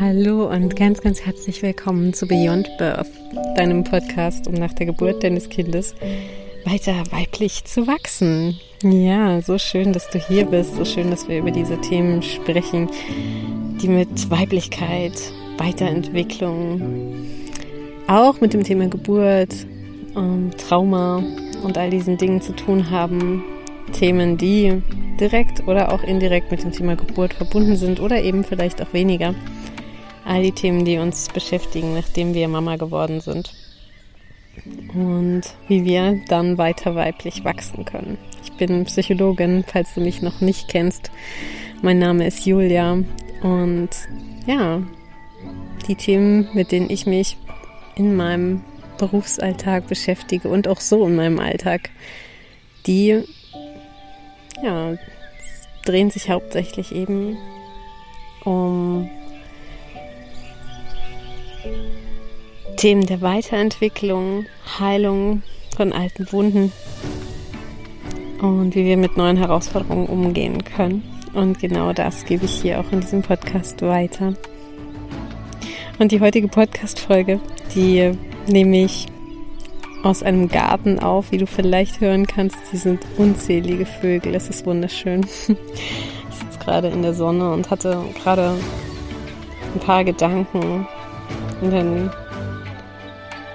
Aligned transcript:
Hallo 0.00 0.50
und 0.50 0.74
ganz, 0.74 1.00
ganz 1.00 1.20
herzlich 1.20 1.62
willkommen 1.62 2.12
zu 2.12 2.26
Beyond 2.26 2.68
Birth, 2.78 3.10
deinem 3.56 3.84
Podcast, 3.84 4.48
um 4.48 4.54
nach 4.54 4.72
der 4.72 4.86
Geburt 4.86 5.22
deines 5.22 5.48
Kindes 5.48 5.94
weiter 6.64 6.94
weiblich 7.10 7.64
zu 7.64 7.86
wachsen. 7.86 8.58
Ja, 8.82 9.40
so 9.40 9.58
schön, 9.58 9.92
dass 9.92 10.10
du 10.10 10.18
hier 10.18 10.46
bist, 10.46 10.74
so 10.74 10.84
schön, 10.84 11.10
dass 11.10 11.28
wir 11.28 11.38
über 11.38 11.50
diese 11.52 11.80
Themen 11.80 12.22
sprechen, 12.22 12.88
die 13.80 13.88
mit 13.88 14.30
Weiblichkeit, 14.30 15.12
Weiterentwicklung, 15.58 17.24
auch 18.08 18.40
mit 18.40 18.54
dem 18.54 18.64
Thema 18.64 18.88
Geburt, 18.88 19.54
ähm, 20.16 20.50
Trauma 20.58 21.22
und 21.62 21.78
all 21.78 21.90
diesen 21.90 22.18
Dingen 22.18 22.40
zu 22.40 22.52
tun 22.54 22.90
haben. 22.90 23.44
Themen, 23.92 24.36
die 24.36 24.82
direkt 25.22 25.68
oder 25.68 25.92
auch 25.92 26.02
indirekt 26.02 26.50
mit 26.50 26.64
dem 26.64 26.72
Thema 26.72 26.96
Geburt 26.96 27.32
verbunden 27.32 27.76
sind 27.76 28.00
oder 28.00 28.22
eben 28.22 28.42
vielleicht 28.42 28.82
auch 28.82 28.92
weniger. 28.92 29.34
All 30.24 30.42
die 30.42 30.52
Themen, 30.52 30.84
die 30.84 30.98
uns 30.98 31.28
beschäftigen, 31.28 31.94
nachdem 31.94 32.34
wir 32.34 32.48
Mama 32.48 32.76
geworden 32.76 33.20
sind. 33.20 33.54
Und 34.94 35.42
wie 35.68 35.84
wir 35.84 36.20
dann 36.28 36.58
weiter 36.58 36.94
weiblich 36.94 37.44
wachsen 37.44 37.84
können. 37.84 38.18
Ich 38.42 38.52
bin 38.52 38.84
Psychologin, 38.84 39.64
falls 39.66 39.94
du 39.94 40.00
mich 40.00 40.22
noch 40.22 40.40
nicht 40.40 40.68
kennst. 40.68 41.10
Mein 41.82 41.98
Name 41.98 42.26
ist 42.26 42.44
Julia 42.44 42.98
und 43.42 43.90
ja, 44.46 44.82
die 45.88 45.94
Themen, 45.94 46.48
mit 46.52 46.72
denen 46.72 46.90
ich 46.90 47.06
mich 47.06 47.36
in 47.96 48.16
meinem 48.16 48.62
Berufsalltag 48.98 49.86
beschäftige 49.86 50.48
und 50.48 50.68
auch 50.68 50.80
so 50.80 51.06
in 51.06 51.16
meinem 51.16 51.38
Alltag, 51.38 51.90
die 52.86 53.22
ja, 54.62 54.94
drehen 55.84 56.10
sich 56.10 56.30
hauptsächlich 56.30 56.94
eben 56.94 57.36
um 58.44 59.08
Themen 62.76 63.06
der 63.06 63.20
Weiterentwicklung, 63.20 64.46
Heilung 64.78 65.42
von 65.76 65.92
alten 65.92 66.30
Wunden 66.32 66.72
und 68.40 68.74
wie 68.74 68.84
wir 68.84 68.96
mit 68.96 69.16
neuen 69.16 69.36
Herausforderungen 69.36 70.06
umgehen 70.06 70.64
können. 70.64 71.04
Und 71.32 71.60
genau 71.60 71.92
das 71.92 72.24
gebe 72.24 72.44
ich 72.44 72.60
hier 72.60 72.80
auch 72.80 72.90
in 72.92 73.00
diesem 73.00 73.22
Podcast 73.22 73.80
weiter. 73.82 74.34
Und 75.98 76.10
die 76.12 76.20
heutige 76.20 76.48
Podcast-Folge, 76.48 77.40
die 77.74 78.12
nehme 78.48 78.84
ich 78.84 79.06
aus 80.02 80.22
einem 80.22 80.48
Garten 80.48 80.98
auf, 80.98 81.30
wie 81.30 81.38
du 81.38 81.46
vielleicht 81.46 82.00
hören 82.00 82.26
kannst. 82.26 82.56
Sie 82.70 82.76
sind 82.76 83.00
unzählige 83.18 83.86
Vögel. 83.86 84.34
Es 84.34 84.48
ist 84.48 84.66
wunderschön. 84.66 85.26
Ich 86.30 86.38
sitze 86.38 86.64
gerade 86.64 86.88
in 86.88 87.02
der 87.02 87.12
Sonne 87.12 87.52
und 87.52 87.70
hatte 87.70 88.02
gerade 88.22 88.54
ein 89.74 89.80
paar 89.80 90.02
Gedanken. 90.02 90.86
Und 91.60 91.70
dann 91.70 92.10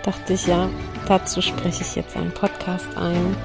dachte 0.03 0.33
ich, 0.33 0.45
ja, 0.45 0.69
dazu 1.07 1.41
spreche 1.41 1.81
ich 1.81 1.95
jetzt 1.95 2.15
einen 2.15 2.31
Podcast 2.31 2.85
ein. 2.95 3.35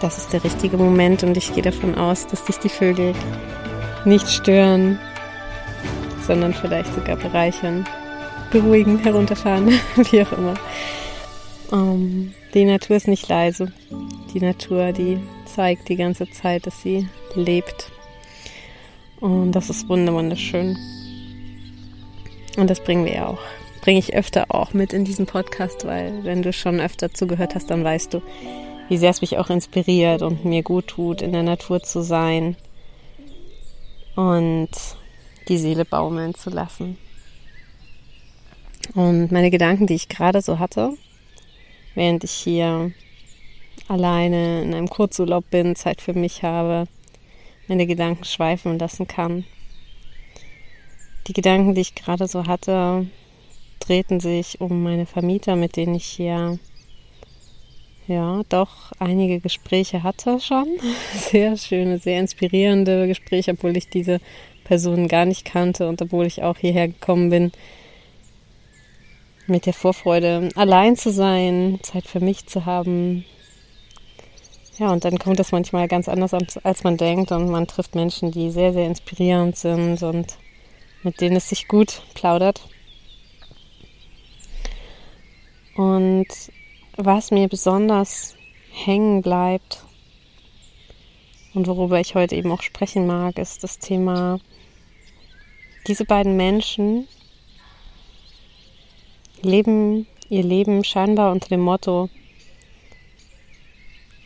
Das 0.00 0.18
ist 0.18 0.32
der 0.32 0.42
richtige 0.42 0.76
Moment 0.76 1.22
und 1.22 1.36
ich 1.36 1.54
gehe 1.54 1.62
davon 1.62 1.94
aus, 1.94 2.26
dass 2.26 2.44
dich 2.44 2.58
die 2.58 2.68
Vögel 2.68 3.14
nicht 4.04 4.28
stören, 4.28 4.98
sondern 6.26 6.54
vielleicht 6.54 6.92
sogar 6.92 7.16
bereichern 7.16 7.86
beruhigen, 8.50 8.98
herunterfahren, 8.98 9.68
wie 9.96 10.22
auch 10.22 10.32
immer. 10.32 10.54
Ähm, 11.72 12.34
die 12.54 12.64
Natur 12.64 12.96
ist 12.96 13.08
nicht 13.08 13.28
leise. 13.28 13.72
Die 14.32 14.40
Natur, 14.40 14.92
die 14.92 15.20
zeigt 15.44 15.88
die 15.88 15.96
ganze 15.96 16.30
Zeit, 16.30 16.66
dass 16.66 16.82
sie 16.82 17.08
lebt. 17.34 17.90
Und 19.20 19.52
das 19.52 19.68
ist 19.68 19.88
wunderschön. 19.88 20.76
Und 22.56 22.70
das 22.70 22.80
bringen 22.80 23.04
wir 23.04 23.28
auch, 23.28 23.38
bringe 23.82 23.98
ich 23.98 24.14
öfter 24.14 24.46
auch 24.48 24.72
mit 24.72 24.92
in 24.92 25.04
diesen 25.04 25.26
Podcast, 25.26 25.86
weil 25.86 26.24
wenn 26.24 26.42
du 26.42 26.52
schon 26.52 26.80
öfter 26.80 27.12
zugehört 27.12 27.54
hast, 27.54 27.70
dann 27.70 27.84
weißt 27.84 28.14
du, 28.14 28.22
wie 28.88 28.96
sehr 28.96 29.10
es 29.10 29.20
mich 29.20 29.38
auch 29.38 29.50
inspiriert 29.50 30.22
und 30.22 30.44
mir 30.44 30.62
gut 30.62 30.88
tut, 30.88 31.22
in 31.22 31.32
der 31.32 31.42
Natur 31.42 31.82
zu 31.82 32.02
sein 32.02 32.56
und 34.16 34.70
die 35.48 35.58
Seele 35.58 35.84
baumeln 35.84 36.34
zu 36.34 36.50
lassen. 36.50 36.98
Und 38.94 39.30
meine 39.32 39.50
Gedanken, 39.50 39.86
die 39.86 39.94
ich 39.94 40.08
gerade 40.08 40.40
so 40.40 40.58
hatte, 40.58 40.94
während 41.94 42.24
ich 42.24 42.32
hier 42.32 42.92
alleine 43.88 44.62
in 44.62 44.74
einem 44.74 44.88
Kurzurlaub 44.88 45.48
bin, 45.50 45.76
Zeit 45.76 46.00
für 46.00 46.14
mich 46.14 46.42
habe, 46.42 46.86
meine 47.66 47.86
Gedanken 47.86 48.24
schweifen 48.24 48.78
lassen 48.78 49.06
kann. 49.06 49.44
Die 51.26 51.32
Gedanken, 51.32 51.74
die 51.74 51.82
ich 51.82 51.94
gerade 51.94 52.26
so 52.26 52.46
hatte, 52.46 53.06
drehten 53.80 54.20
sich 54.20 54.60
um 54.60 54.82
meine 54.82 55.06
Vermieter, 55.06 55.56
mit 55.56 55.76
denen 55.76 55.94
ich 55.94 56.06
hier 56.06 56.58
ja 58.06 58.42
doch 58.48 58.92
einige 58.98 59.38
Gespräche 59.40 60.02
hatte 60.02 60.40
schon. 60.40 60.66
Sehr 61.14 61.56
schöne, 61.56 61.98
sehr 61.98 62.20
inspirierende 62.20 63.06
Gespräche, 63.06 63.52
obwohl 63.52 63.76
ich 63.76 63.90
diese 63.90 64.20
Personen 64.64 65.08
gar 65.08 65.26
nicht 65.26 65.44
kannte 65.44 65.88
und 65.88 66.00
obwohl 66.00 66.26
ich 66.26 66.42
auch 66.42 66.56
hierher 66.56 66.88
gekommen 66.88 67.30
bin, 67.30 67.52
mit 69.48 69.66
der 69.66 69.72
Vorfreude, 69.72 70.50
allein 70.54 70.96
zu 70.96 71.10
sein, 71.10 71.80
Zeit 71.82 72.06
für 72.06 72.20
mich 72.20 72.46
zu 72.46 72.66
haben. 72.66 73.24
Ja, 74.78 74.92
und 74.92 75.04
dann 75.04 75.18
kommt 75.18 75.38
das 75.38 75.50
manchmal 75.52 75.88
ganz 75.88 76.08
anders, 76.08 76.32
als 76.62 76.84
man 76.84 76.96
denkt. 76.96 77.32
Und 77.32 77.50
man 77.50 77.66
trifft 77.66 77.94
Menschen, 77.94 78.30
die 78.30 78.50
sehr, 78.50 78.72
sehr 78.72 78.86
inspirierend 78.86 79.56
sind 79.56 80.02
und 80.02 80.38
mit 81.02 81.20
denen 81.20 81.36
es 81.36 81.48
sich 81.48 81.66
gut 81.66 82.02
plaudert. 82.14 82.68
Und 85.76 86.26
was 86.96 87.30
mir 87.30 87.48
besonders 87.48 88.34
hängen 88.72 89.22
bleibt 89.22 89.84
und 91.54 91.66
worüber 91.66 92.00
ich 92.00 92.14
heute 92.14 92.36
eben 92.36 92.50
auch 92.52 92.62
sprechen 92.62 93.06
mag, 93.06 93.38
ist 93.38 93.64
das 93.64 93.78
Thema, 93.78 94.40
diese 95.86 96.04
beiden 96.04 96.36
Menschen, 96.36 97.08
leben 99.42 100.06
ihr 100.28 100.42
Leben 100.42 100.84
scheinbar 100.84 101.32
unter 101.32 101.48
dem 101.48 101.60
Motto, 101.60 102.08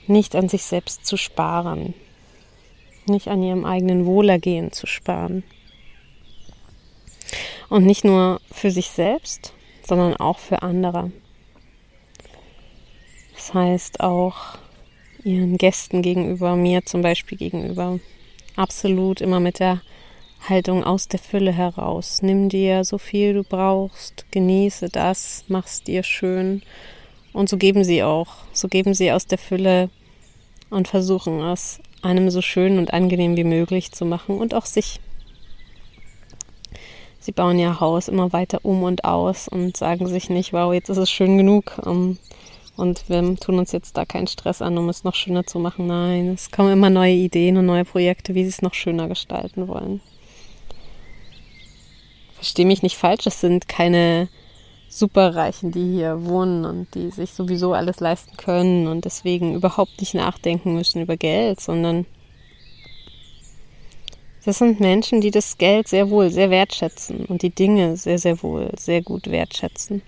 nicht 0.07 0.35
an 0.35 0.49
sich 0.49 0.65
selbst 0.65 1.07
zu 1.07 1.17
sparen, 1.17 1.95
nicht 3.07 3.29
an 3.29 3.43
ihrem 3.43 3.65
eigenen 3.65 4.05
Wohlergehen 4.05 4.73
zu 4.73 4.87
sparen. 4.87 5.45
Und 7.69 7.87
nicht 7.87 8.05
nur 8.05 8.41
für 8.51 8.71
sich 8.71 8.91
selbst, 8.91 9.55
sondern 9.83 10.17
auch 10.17 10.39
für 10.39 10.63
andere. 10.63 11.11
Das 13.35 13.55
heißt 13.55 14.01
auch 14.01 14.59
ihren 15.25 15.57
Gästen 15.57 16.03
gegenüber, 16.03 16.57
mir 16.57 16.85
zum 16.85 17.01
Beispiel 17.01 17.39
gegenüber, 17.39 17.99
absolut 18.57 19.21
immer 19.21 19.41
mit 19.41 19.59
der 19.59 19.81
Haltung 20.49 20.83
aus 20.83 21.09
der 21.09 21.21
Fülle 21.21 21.53
heraus. 21.53 22.21
Nimm 22.23 22.49
dir 22.49 22.85
so 22.85 22.99
viel 22.99 23.35
du 23.35 23.45
brauchst, 23.45 24.27
genieße 24.33 24.89
das, 24.89 25.45
mach's 25.49 25.83
dir 25.83 26.03
schön. 26.03 26.63
Und 27.33 27.49
so 27.49 27.57
geben 27.57 27.85
sie 27.85 28.03
auch. 28.03 28.29
So 28.53 28.69
geben 28.69 28.95
sie 28.95 29.13
aus 29.13 29.27
der 29.27 29.39
Fülle 29.39 29.89
und 30.71 30.89
versuchen 30.89 31.41
es 31.41 31.81
einem 32.03 32.31
so 32.31 32.43
schön 32.43 32.79
und 32.79 32.93
angenehm 32.93 33.37
wie 33.37 33.45
möglich 33.45 33.93
zu 33.93 34.05
machen 34.05 34.39
und 34.39 34.55
auch 34.55 34.67
sich. 34.67 35.01
Sie 37.21 37.33
bauen 37.33 37.59
ihr 37.61 37.79
Haus 37.79 38.09
immer 38.09 38.33
weiter 38.33 38.59
um 38.65 38.83
und 38.83 39.05
aus 39.05 39.47
und 39.47 39.77
sagen 39.77 40.09
sich 40.09 40.29
nicht, 40.29 40.53
wow, 40.53 40.75
jetzt 40.75 40.89
ist 40.89 40.97
es 40.97 41.11
schön 41.11 41.39
genug. 41.39 41.79
Um, 41.87 42.19
und 42.77 43.09
wir 43.09 43.37
tun 43.37 43.61
uns 43.61 43.71
jetzt 43.71 43.97
da 43.97 44.05
keinen 44.05 44.27
Stress 44.27 44.61
an, 44.61 44.77
um 44.77 44.89
es 44.89 45.05
noch 45.05 45.15
schöner 45.15 45.47
zu 45.47 45.61
machen. 45.61 45.87
Nein, 45.87 46.31
es 46.31 46.51
kommen 46.51 46.73
immer 46.73 46.91
neue 46.91 47.13
Ideen 47.13 47.59
und 47.59 47.67
neue 47.67 47.85
Projekte, 47.85 48.35
wie 48.35 48.43
sie 48.43 48.49
es 48.49 48.63
noch 48.63 48.75
schöner 48.75 49.07
gestalten 49.07 49.69
wollen 49.69 50.01
verstehe 52.43 52.67
mich 52.67 52.83
nicht 52.83 52.97
falsch, 52.97 53.25
es 53.27 53.41
sind 53.41 53.69
keine 53.69 54.29
Superreichen, 54.89 55.71
die 55.71 55.93
hier 55.93 56.25
wohnen 56.27 56.65
und 56.65 56.93
die 56.97 57.13
sich 57.13 57.31
sowieso 57.31 57.73
alles 57.73 58.01
leisten 58.01 58.37
können 58.37 58.89
und 58.89 59.05
deswegen 59.05 59.55
überhaupt 59.55 60.01
nicht 60.01 60.15
nachdenken 60.15 60.75
müssen 60.75 61.03
über 61.03 61.17
Geld, 61.17 61.61
sondern 61.61 62.05
das 64.45 64.59
sind 64.59 64.81
Menschen, 64.81 65.21
die 65.21 65.31
das 65.31 65.57
Geld 65.57 65.87
sehr 65.87 66.11
wohl 66.11 66.31
sehr 66.31 66.51
wertschätzen 66.51 67.27
und 67.27 67.43
die 67.43 67.51
Dinge 67.55 67.97
sehr, 67.97 68.19
sehr 68.19 68.43
wohl 68.43 68.73
sehr 68.77 69.03
gut 69.03 69.31
wertschätzen. 69.31 70.03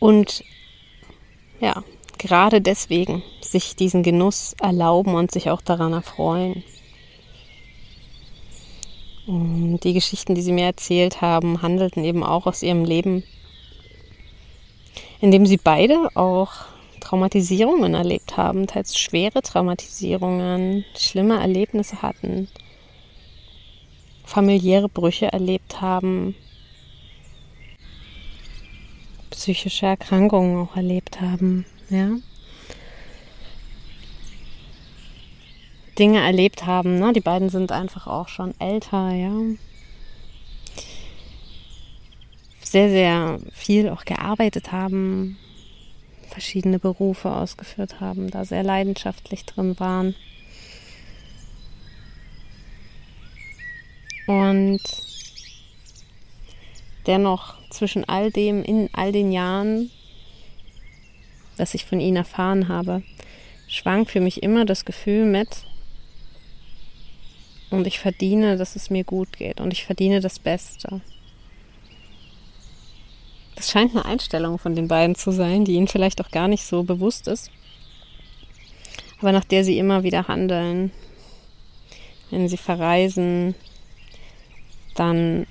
Und 0.00 0.42
ja, 1.60 1.84
gerade 2.18 2.60
deswegen 2.60 3.22
sich 3.40 3.76
diesen 3.76 4.02
Genuss 4.02 4.56
erlauben 4.60 5.14
und 5.14 5.30
sich 5.30 5.48
auch 5.48 5.62
daran 5.62 5.92
erfreuen. 5.92 6.64
Und 9.28 9.80
die 9.84 9.92
Geschichten, 9.92 10.34
die 10.34 10.40
sie 10.40 10.52
mir 10.52 10.64
erzählt 10.64 11.20
haben, 11.20 11.60
handelten 11.60 12.02
eben 12.02 12.24
auch 12.24 12.46
aus 12.46 12.62
ihrem 12.62 12.86
Leben, 12.86 13.24
in 15.20 15.30
dem 15.30 15.44
sie 15.44 15.58
beide 15.58 16.08
auch 16.16 16.52
Traumatisierungen 17.00 17.92
erlebt 17.92 18.38
haben, 18.38 18.66
teils 18.66 18.98
schwere 18.98 19.42
Traumatisierungen, 19.42 20.86
schlimme 20.96 21.38
Erlebnisse 21.40 22.00
hatten, 22.00 22.48
familiäre 24.24 24.88
Brüche 24.88 25.30
erlebt 25.30 25.82
haben, 25.82 26.34
psychische 29.28 29.84
Erkrankungen 29.84 30.56
auch 30.56 30.74
erlebt 30.74 31.20
haben, 31.20 31.66
ja. 31.90 32.16
Dinge 35.98 36.20
erlebt 36.20 36.66
haben, 36.66 36.98
ne? 36.98 37.12
Die 37.12 37.20
beiden 37.20 37.50
sind 37.50 37.72
einfach 37.72 38.06
auch 38.06 38.28
schon 38.28 38.54
älter, 38.60 39.12
ja. 39.12 39.32
Sehr, 42.60 42.90
sehr 42.90 43.40
viel 43.52 43.88
auch 43.88 44.04
gearbeitet 44.04 44.72
haben, 44.72 45.38
verschiedene 46.28 46.78
Berufe 46.78 47.30
ausgeführt 47.30 48.00
haben, 48.00 48.30
da 48.30 48.44
sehr 48.44 48.62
leidenschaftlich 48.62 49.44
drin 49.46 49.78
waren. 49.80 50.14
Und 54.26 54.82
dennoch 57.06 57.54
zwischen 57.70 58.06
all 58.06 58.30
dem, 58.30 58.62
in 58.62 58.90
all 58.92 59.10
den 59.10 59.32
Jahren, 59.32 59.90
dass 61.56 61.74
ich 61.74 61.86
von 61.86 61.98
ihnen 61.98 62.18
erfahren 62.18 62.68
habe, 62.68 63.02
schwang 63.66 64.06
für 64.06 64.20
mich 64.20 64.42
immer 64.42 64.66
das 64.66 64.84
Gefühl 64.84 65.24
mit, 65.24 65.48
und 67.70 67.86
ich 67.86 67.98
verdiene, 67.98 68.56
dass 68.56 68.76
es 68.76 68.90
mir 68.90 69.04
gut 69.04 69.36
geht 69.36 69.60
und 69.60 69.72
ich 69.72 69.84
verdiene 69.84 70.20
das 70.20 70.38
Beste. 70.38 71.00
Das 73.56 73.70
scheint 73.70 73.92
eine 73.92 74.04
Einstellung 74.04 74.58
von 74.58 74.76
den 74.76 74.88
beiden 74.88 75.16
zu 75.16 75.32
sein, 75.32 75.64
die 75.64 75.72
ihnen 75.72 75.88
vielleicht 75.88 76.20
auch 76.20 76.30
gar 76.30 76.48
nicht 76.48 76.64
so 76.64 76.84
bewusst 76.84 77.26
ist, 77.26 77.50
aber 79.20 79.32
nach 79.32 79.44
der 79.44 79.64
sie 79.64 79.78
immer 79.78 80.02
wieder 80.04 80.28
handeln. 80.28 80.92
Wenn 82.30 82.48
sie 82.48 82.58
verreisen, 82.58 83.54
dann 84.94 85.46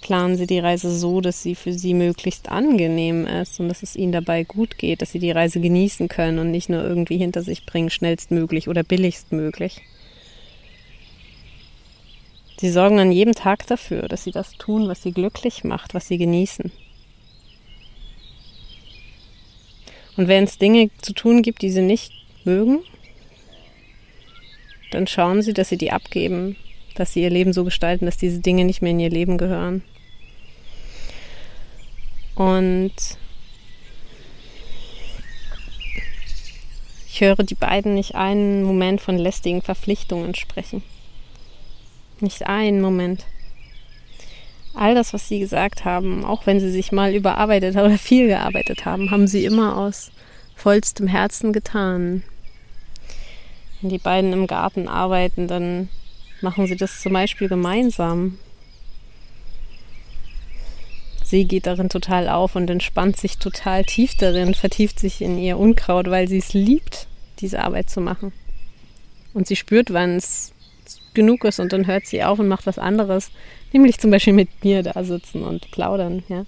planen 0.00 0.36
sie 0.36 0.46
die 0.46 0.58
Reise 0.58 0.94
so, 0.94 1.20
dass 1.20 1.42
sie 1.42 1.54
für 1.54 1.72
sie 1.72 1.94
möglichst 1.94 2.48
angenehm 2.48 3.26
ist 3.26 3.60
und 3.60 3.68
dass 3.68 3.82
es 3.82 3.94
ihnen 3.94 4.12
dabei 4.12 4.42
gut 4.44 4.76
geht, 4.76 5.02
dass 5.02 5.12
sie 5.12 5.20
die 5.20 5.30
Reise 5.30 5.60
genießen 5.60 6.08
können 6.08 6.38
und 6.38 6.50
nicht 6.50 6.68
nur 6.68 6.82
irgendwie 6.82 7.16
hinter 7.16 7.42
sich 7.42 7.64
bringen, 7.64 7.90
schnellstmöglich 7.90 8.68
oder 8.68 8.82
billigstmöglich. 8.82 9.82
Sie 12.60 12.70
sorgen 12.70 12.98
an 12.98 13.10
jedem 13.10 13.34
Tag 13.34 13.66
dafür, 13.66 14.02
dass 14.08 14.24
sie 14.24 14.32
das 14.32 14.52
tun, 14.52 14.86
was 14.88 15.02
sie 15.02 15.12
glücklich 15.12 15.64
macht, 15.64 15.94
was 15.94 16.08
sie 16.08 16.18
genießen. 16.18 16.70
Und 20.16 20.28
wenn 20.28 20.44
es 20.44 20.58
Dinge 20.58 20.90
zu 21.00 21.14
tun 21.14 21.40
gibt, 21.40 21.62
die 21.62 21.70
sie 21.70 21.80
nicht 21.80 22.12
mögen, 22.44 22.80
dann 24.90 25.06
schauen 25.06 25.40
sie, 25.40 25.54
dass 25.54 25.70
sie 25.70 25.78
die 25.78 25.92
abgeben 25.92 26.56
dass 27.00 27.14
sie 27.14 27.22
ihr 27.22 27.30
Leben 27.30 27.52
so 27.52 27.64
gestalten, 27.64 28.04
dass 28.04 28.18
diese 28.18 28.40
Dinge 28.40 28.64
nicht 28.64 28.82
mehr 28.82 28.92
in 28.92 29.00
ihr 29.00 29.10
Leben 29.10 29.38
gehören. 29.38 29.82
Und 32.34 32.92
ich 37.08 37.20
höre 37.20 37.36
die 37.36 37.54
beiden 37.54 37.94
nicht 37.94 38.14
einen 38.14 38.62
Moment 38.62 39.00
von 39.00 39.18
lästigen 39.18 39.62
Verpflichtungen 39.62 40.34
sprechen. 40.34 40.82
Nicht 42.20 42.46
einen 42.46 42.80
Moment. 42.80 43.24
All 44.74 44.94
das, 44.94 45.12
was 45.12 45.26
sie 45.26 45.40
gesagt 45.40 45.84
haben, 45.84 46.24
auch 46.24 46.46
wenn 46.46 46.60
sie 46.60 46.70
sich 46.70 46.92
mal 46.92 47.14
überarbeitet 47.14 47.74
oder 47.74 47.98
viel 47.98 48.28
gearbeitet 48.28 48.84
haben, 48.84 49.10
haben 49.10 49.26
sie 49.26 49.44
immer 49.44 49.76
aus 49.76 50.12
vollstem 50.54 51.08
Herzen 51.08 51.52
getan. 51.52 52.22
Wenn 53.80 53.90
die 53.90 53.98
beiden 53.98 54.32
im 54.32 54.46
Garten 54.46 54.86
arbeiten, 54.86 55.48
dann 55.48 55.88
machen 56.42 56.66
sie 56.66 56.76
das 56.76 57.00
zum 57.00 57.14
Beispiel 57.14 57.48
gemeinsam. 57.48 58.38
Sie 61.24 61.44
geht 61.44 61.66
darin 61.66 61.88
total 61.88 62.28
auf 62.28 62.56
und 62.56 62.68
entspannt 62.68 63.16
sich 63.16 63.38
total 63.38 63.84
tief 63.84 64.16
darin, 64.16 64.54
vertieft 64.54 64.98
sich 64.98 65.22
in 65.22 65.38
ihr 65.38 65.58
Unkraut, 65.58 66.10
weil 66.10 66.28
sie 66.28 66.38
es 66.38 66.52
liebt, 66.52 67.06
diese 67.38 67.60
Arbeit 67.60 67.88
zu 67.88 68.00
machen. 68.00 68.32
Und 69.32 69.46
sie 69.46 69.56
spürt, 69.56 69.92
wann 69.92 70.16
es 70.16 70.52
genug 71.14 71.44
ist 71.44 71.60
und 71.60 71.72
dann 71.72 71.86
hört 71.86 72.06
sie 72.06 72.22
auf 72.22 72.38
und 72.38 72.48
macht 72.48 72.66
was 72.66 72.78
anderes, 72.78 73.30
nämlich 73.72 73.98
zum 73.98 74.10
Beispiel 74.10 74.32
mit 74.32 74.64
mir 74.64 74.82
da 74.82 75.02
sitzen 75.04 75.42
und 75.42 75.70
plaudern, 75.70 76.22
ja. 76.28 76.46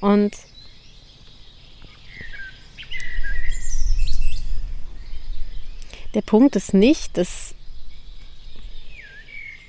Und 0.00 0.32
der 6.14 6.22
Punkt 6.22 6.56
ist 6.56 6.74
nicht, 6.74 7.16
dass 7.16 7.54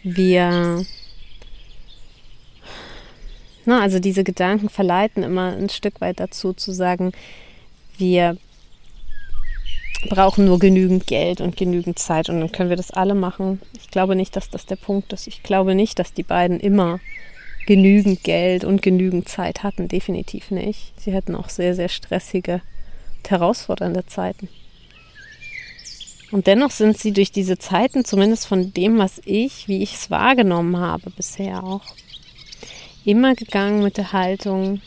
wir, 0.04 0.86
na, 3.66 3.82
also 3.82 4.00
diese 4.00 4.24
Gedanken 4.24 4.70
verleiten 4.70 5.24
immer 5.24 5.56
ein 5.56 5.70
Stück 5.70 6.00
weit 6.02 6.20
dazu 6.20 6.54
zu 6.54 6.72
sagen, 6.72 7.12
wir 7.98 8.38
brauchen 10.10 10.46
nur 10.46 10.60
genügend 10.60 11.08
Geld 11.08 11.42
und 11.42 11.58
genügend 11.58 12.00
Zeit 12.00 12.30
und 12.30 12.40
dann 12.40 12.52
können 12.52 12.70
wir 12.70 12.78
das 12.78 12.92
alle 12.92 13.16
machen. 13.16 13.62
Ich 13.80 13.90
glaube 13.90 14.16
nicht, 14.16 14.36
dass 14.36 14.50
das 14.50 14.66
der 14.66 14.76
Punkt 14.76 15.12
ist. 15.14 15.28
Ich 15.28 15.44
glaube 15.44 15.76
nicht, 15.76 16.00
dass 16.00 16.14
die 16.14 16.24
beiden 16.24 16.60
immer 16.60 17.00
genügend 17.66 18.24
Geld 18.24 18.64
und 18.64 18.82
genügend 18.82 19.28
Zeit 19.28 19.64
hatten. 19.64 19.88
Definitiv 19.88 20.52
nicht. 20.52 20.94
Sie 21.00 21.14
hatten 21.14 21.36
auch 21.36 21.50
sehr, 21.50 21.76
sehr 21.76 21.90
stressige, 21.90 22.62
herausfordernde 23.28 24.06
Zeiten. 24.06 24.48
Und 26.32 26.48
dennoch 26.48 26.72
sind 26.72 26.98
sie 26.98 27.12
durch 27.12 27.32
diese 27.32 27.58
Zeiten, 27.58 28.06
zumindest 28.06 28.48
von 28.48 28.74
dem, 28.74 28.98
was 28.98 29.22
ich, 29.26 29.68
wie 29.68 29.82
ich 29.82 29.96
es 29.96 30.10
wahrgenommen 30.10 30.78
habe 30.78 31.10
bisher 31.10 31.64
auch, 31.64 31.84
immer 33.06 33.36
gegangen 33.36 33.84
mit 33.84 33.98
der 33.98 34.14
Haltung. 34.14 34.82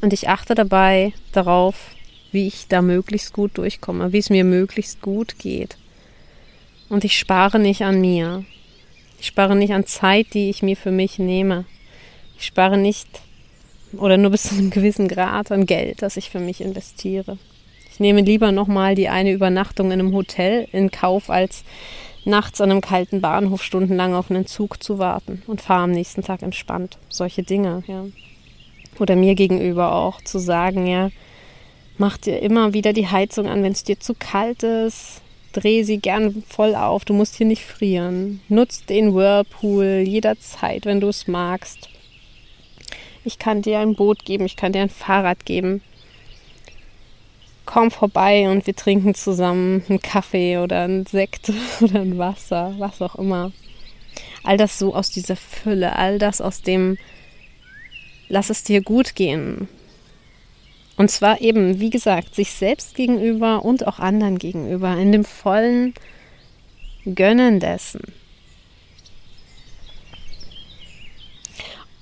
Und 0.00 0.12
ich 0.12 0.28
achte 0.28 0.54
dabei 0.54 1.12
darauf, 1.32 1.93
wie 2.34 2.46
ich 2.46 2.68
da 2.68 2.82
möglichst 2.82 3.32
gut 3.32 3.56
durchkomme, 3.56 4.12
wie 4.12 4.18
es 4.18 4.28
mir 4.28 4.44
möglichst 4.44 5.00
gut 5.00 5.38
geht. 5.38 5.78
Und 6.90 7.04
ich 7.04 7.18
spare 7.18 7.58
nicht 7.58 7.82
an 7.82 8.00
mir. 8.00 8.44
Ich 9.18 9.28
spare 9.28 9.56
nicht 9.56 9.72
an 9.72 9.86
Zeit, 9.86 10.34
die 10.34 10.50
ich 10.50 10.62
mir 10.62 10.76
für 10.76 10.90
mich 10.90 11.18
nehme. 11.18 11.64
Ich 12.38 12.44
spare 12.44 12.76
nicht 12.76 13.08
oder 13.96 14.18
nur 14.18 14.32
bis 14.32 14.42
zu 14.42 14.56
einem 14.56 14.70
gewissen 14.70 15.08
Grad 15.08 15.50
an 15.52 15.66
Geld, 15.66 16.02
das 16.02 16.16
ich 16.16 16.28
für 16.28 16.40
mich 16.40 16.60
investiere. 16.60 17.38
Ich 17.90 18.00
nehme 18.00 18.22
lieber 18.22 18.50
nochmal 18.50 18.96
die 18.96 19.08
eine 19.08 19.32
Übernachtung 19.32 19.86
in 19.86 20.00
einem 20.00 20.12
Hotel 20.12 20.66
in 20.72 20.90
Kauf, 20.90 21.30
als 21.30 21.62
nachts 22.24 22.60
an 22.60 22.72
einem 22.72 22.80
kalten 22.80 23.20
Bahnhof 23.20 23.62
stundenlang 23.62 24.14
auf 24.14 24.30
einen 24.30 24.46
Zug 24.46 24.82
zu 24.82 24.98
warten 24.98 25.42
und 25.46 25.60
fahre 25.60 25.84
am 25.84 25.92
nächsten 25.92 26.22
Tag 26.22 26.42
entspannt. 26.42 26.98
Solche 27.08 27.44
Dinge, 27.44 27.84
ja. 27.86 28.04
Oder 28.98 29.14
mir 29.14 29.34
gegenüber 29.34 29.94
auch 29.94 30.20
zu 30.22 30.38
sagen, 30.38 30.86
ja, 30.86 31.10
mach 31.98 32.16
dir 32.16 32.40
immer 32.40 32.72
wieder 32.72 32.92
die 32.92 33.08
Heizung 33.08 33.46
an, 33.46 33.62
wenn 33.62 33.72
es 33.72 33.84
dir 33.84 34.00
zu 34.00 34.14
kalt 34.14 34.62
ist. 34.62 35.20
Dreh 35.52 35.84
sie 35.84 35.98
gern 35.98 36.42
voll 36.48 36.74
auf, 36.74 37.04
du 37.04 37.14
musst 37.14 37.36
hier 37.36 37.46
nicht 37.46 37.62
frieren. 37.62 38.40
Nutz 38.48 38.84
den 38.84 39.14
Whirlpool 39.14 40.02
jederzeit, 40.04 40.84
wenn 40.84 41.00
du 41.00 41.08
es 41.08 41.28
magst. 41.28 41.88
Ich 43.24 43.38
kann 43.38 43.62
dir 43.62 43.78
ein 43.78 43.94
Boot 43.94 44.24
geben, 44.24 44.44
ich 44.44 44.56
kann 44.56 44.72
dir 44.72 44.82
ein 44.82 44.90
Fahrrad 44.90 45.46
geben 45.46 45.80
komm 47.66 47.90
vorbei 47.90 48.48
und 48.48 48.66
wir 48.66 48.76
trinken 48.76 49.14
zusammen 49.14 49.82
einen 49.88 50.00
Kaffee 50.00 50.58
oder 50.58 50.82
einen 50.82 51.06
Sekt 51.06 51.50
oder 51.80 52.00
ein 52.00 52.18
Wasser, 52.18 52.74
was 52.78 53.00
auch 53.02 53.16
immer. 53.16 53.52
All 54.42 54.56
das 54.56 54.78
so 54.78 54.94
aus 54.94 55.10
dieser 55.10 55.36
Fülle, 55.36 55.96
all 55.96 56.18
das 56.18 56.40
aus 56.40 56.62
dem 56.62 56.98
Lass 58.28 58.48
es 58.48 58.64
dir 58.64 58.80
gut 58.80 59.14
gehen. 59.14 59.68
Und 60.96 61.10
zwar 61.10 61.40
eben, 61.40 61.80
wie 61.80 61.90
gesagt, 61.90 62.34
sich 62.34 62.52
selbst 62.52 62.94
gegenüber 62.94 63.64
und 63.64 63.86
auch 63.86 63.98
anderen 63.98 64.38
gegenüber, 64.38 64.96
in 64.96 65.12
dem 65.12 65.24
vollen 65.24 65.94
Gönnen 67.04 67.58
dessen. 67.60 68.00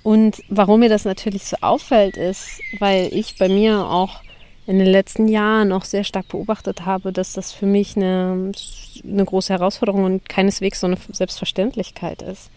Und 0.03 0.43
warum 0.49 0.81
mir 0.81 0.89
das 0.89 1.05
natürlich 1.05 1.45
so 1.45 1.57
auffällt, 1.61 2.17
ist, 2.17 2.61
weil 2.81 3.09
ich 3.13 3.39
bei 3.39 3.49
mir 3.49 3.87
auch 3.87 4.21
in 4.67 4.79
den 4.79 4.89
letzten 4.89 5.29
Jahren 5.29 5.73
auch 5.73 5.85
sehr 5.85 6.05
stark 6.05 6.29
beobachtet 6.29 6.85
habe, 6.85 7.13
dass 7.13 7.33
das 7.33 7.53
für 7.53 7.67
mich 7.67 7.97
eine, 7.97 8.53
eine 9.05 9.25
große 9.25 9.53
Herausforderung 9.53 10.05
und 10.05 10.29
keineswegs 10.29 10.81
so 10.81 10.87
eine 10.87 10.99
Selbstverständlichkeit 11.13 12.23
ist. 12.23 12.51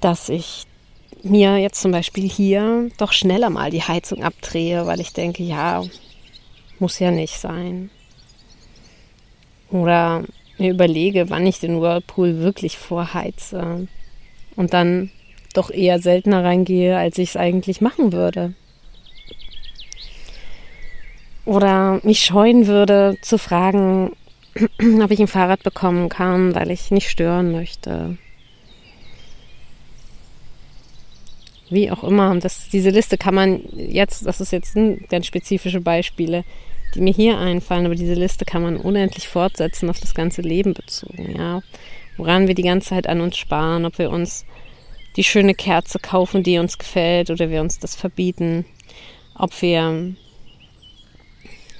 Dass 0.00 0.28
ich 0.28 0.66
mir 1.22 1.58
jetzt 1.58 1.80
zum 1.80 1.92
Beispiel 1.92 2.28
hier 2.28 2.90
doch 2.98 3.12
schneller 3.12 3.50
mal 3.50 3.70
die 3.70 3.82
Heizung 3.82 4.22
abdrehe, 4.22 4.86
weil 4.86 5.00
ich 5.00 5.12
denke, 5.12 5.42
ja, 5.42 5.82
muss 6.78 6.98
ja 6.98 7.10
nicht 7.10 7.38
sein. 7.38 7.90
Oder 9.70 10.24
mir 10.58 10.70
überlege, 10.70 11.30
wann 11.30 11.46
ich 11.46 11.60
den 11.60 11.80
Whirlpool 11.80 12.38
wirklich 12.38 12.76
vorheize 12.76 13.88
und 14.56 14.74
dann 14.74 15.10
doch 15.54 15.70
eher 15.70 15.98
seltener 16.00 16.44
reingehe, 16.44 16.96
als 16.96 17.18
ich 17.18 17.30
es 17.30 17.36
eigentlich 17.36 17.80
machen 17.80 18.12
würde 18.12 18.54
oder 21.44 22.00
mich 22.02 22.24
scheuen 22.24 22.66
würde 22.66 23.16
zu 23.20 23.38
fragen, 23.38 24.12
ob 25.02 25.10
ich 25.10 25.20
ein 25.20 25.28
Fahrrad 25.28 25.62
bekommen 25.62 26.08
kann, 26.08 26.54
weil 26.54 26.70
ich 26.70 26.90
nicht 26.90 27.08
stören 27.08 27.52
möchte. 27.52 28.16
Wie 31.72 31.90
auch 31.90 32.04
immer. 32.04 32.38
Das, 32.38 32.68
diese 32.68 32.90
Liste 32.90 33.16
kann 33.16 33.34
man 33.34 33.62
jetzt, 33.74 34.26
das 34.26 34.42
ist 34.42 34.52
jetzt 34.52 34.76
ganz 35.08 35.26
spezifische 35.26 35.80
Beispiele, 35.80 36.44
die 36.94 37.00
mir 37.00 37.14
hier 37.14 37.38
einfallen, 37.38 37.86
aber 37.86 37.94
diese 37.94 38.12
Liste 38.12 38.44
kann 38.44 38.60
man 38.62 38.76
unendlich 38.76 39.26
fortsetzen 39.26 39.88
auf 39.88 39.98
das 39.98 40.12
ganze 40.12 40.42
Leben 40.42 40.74
bezogen, 40.74 41.34
ja. 41.34 41.62
Woran 42.18 42.46
wir 42.46 42.54
die 42.54 42.62
ganze 42.62 42.90
Zeit 42.90 43.06
an 43.06 43.22
uns 43.22 43.38
sparen, 43.38 43.86
ob 43.86 43.96
wir 43.96 44.10
uns 44.10 44.44
die 45.16 45.24
schöne 45.24 45.54
Kerze 45.54 45.98
kaufen, 45.98 46.42
die 46.42 46.58
uns 46.58 46.76
gefällt, 46.76 47.30
oder 47.30 47.48
wir 47.48 47.62
uns 47.62 47.78
das 47.78 47.96
verbieten, 47.96 48.66
ob 49.34 49.62
wir 49.62 50.14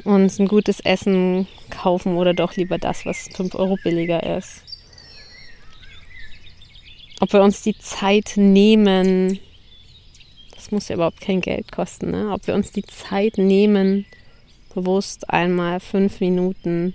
uns 0.05 0.39
ein 0.39 0.49
gutes 0.49 0.81
Essen 0.81 1.47
kaufen 1.69 2.17
oder 2.17 2.33
doch 2.33 2.57
lieber 2.57 2.79
das, 2.79 3.05
was 3.05 3.29
5 3.35 3.55
Euro 3.57 3.77
billiger 3.85 4.39
ist. 4.39 4.63
Ob 7.21 7.35
wir 7.35 7.43
uns 7.43 7.61
die 7.61 7.77
Zeit 7.77 8.33
nehmen, 8.37 9.39
muss 10.73 10.89
ja 10.89 10.97
überhaupt 10.97 11.21
kein 11.21 11.41
Geld 11.41 11.71
kosten, 11.71 12.11
ne? 12.11 12.33
ob 12.33 12.47
wir 12.47 12.55
uns 12.55 12.73
die 12.73 12.85
Zeit 12.85 13.39
nehmen, 13.39 14.07
bewusst 14.75 15.29
einmal 15.31 15.81
fünf 15.81 16.21
Minuten 16.21 16.95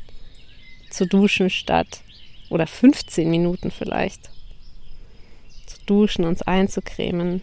zu 0.89 1.05
duschen 1.05 1.50
statt 1.50 2.01
oder 2.50 2.67
15 2.67 3.29
Minuten 3.29 3.72
vielleicht 3.72 4.29
zu 5.65 5.77
duschen, 5.86 6.25
uns 6.25 6.41
einzucremen 6.41 7.41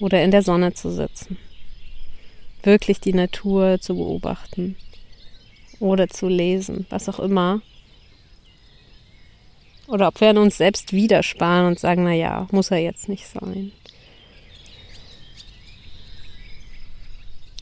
oder 0.00 0.22
in 0.22 0.30
der 0.30 0.42
Sonne 0.42 0.72
zu 0.72 0.90
sitzen. 0.90 1.38
Wirklich 2.62 3.00
die 3.00 3.14
Natur 3.14 3.80
zu 3.80 3.94
beobachten 3.94 4.76
oder 5.78 6.08
zu 6.08 6.28
lesen, 6.28 6.86
was 6.90 7.08
auch 7.08 7.18
immer. 7.18 7.62
Oder 9.86 10.08
ob 10.08 10.20
wir 10.20 10.30
an 10.30 10.38
uns 10.38 10.56
selbst 10.56 10.92
widersparen 10.92 11.66
und 11.66 11.78
sagen, 11.78 12.04
na 12.04 12.12
ja, 12.12 12.46
muss 12.52 12.70
er 12.70 12.78
jetzt 12.78 13.08
nicht 13.08 13.26
sein. 13.26 13.72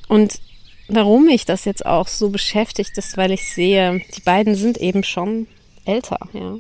Und 0.09 0.41
warum 0.89 1.27
mich 1.27 1.45
das 1.45 1.65
jetzt 1.65 1.85
auch 1.87 2.09
so 2.09 2.31
beschäftigt 2.31 2.97
ist, 2.97 3.17
weil 3.17 3.31
ich 3.31 3.53
sehe, 3.53 4.01
die 4.17 4.23
beiden 4.23 4.55
sind 4.55 4.79
eben 4.79 5.05
schon 5.05 5.47
älter, 5.85 6.19
ja. 6.33 6.57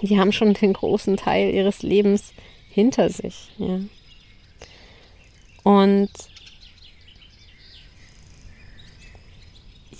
Die 0.00 0.18
haben 0.18 0.32
schon 0.32 0.54
den 0.54 0.72
großen 0.72 1.16
Teil 1.16 1.52
ihres 1.52 1.82
Lebens 1.82 2.32
hinter 2.70 3.10
sich, 3.10 3.50
ja. 3.58 3.80
Und 5.64 6.10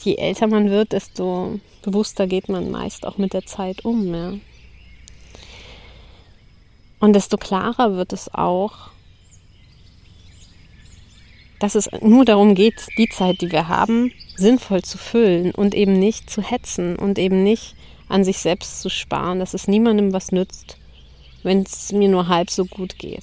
je 0.05 0.17
älter 0.17 0.47
man 0.47 0.71
wird, 0.71 0.93
desto 0.93 1.61
bewusster 1.83 2.27
geht 2.27 2.49
man 2.49 2.71
meist 2.71 3.07
auch 3.07 3.19
mit 3.19 3.33
der 3.33 3.47
Zeit 3.47 3.85
um. 3.85 4.15
Ja. 4.15 4.35
Und 7.01 7.13
desto 7.15 7.37
klarer 7.37 7.97
wird 7.97 8.13
es 8.13 8.33
auch, 8.33 8.91
dass 11.63 11.77
es 11.77 11.89
nur 12.01 12.25
darum 12.25 12.57
geht, 12.57 12.89
die 12.99 13.09
Zeit, 13.09 13.41
die 13.41 13.53
wir 13.53 13.69
haben, 13.69 14.11
sinnvoll 14.35 14.83
zu 14.83 14.99
füllen 14.99 15.53
und 15.53 15.77
eben 15.77 15.93
nicht 15.93 16.29
zu 16.29 16.43
hetzen 16.43 16.97
und 16.97 17.21
eben 17.21 17.45
nicht 17.45 17.77
an 18.09 18.25
sich 18.25 18.39
selbst 18.39 18.83
zu 18.83 18.91
sparen, 18.91 19.39
dass 19.39 19.55
es 19.55 19.69
niemandem 19.69 20.13
was 20.13 20.33
nützt, 20.33 20.77
wenn 21.45 21.63
es 21.63 21.93
mir 21.93 22.09
nur 22.09 22.27
halb 22.27 22.51
so 22.51 22.65
gut 22.65 22.99
geht. 22.99 23.23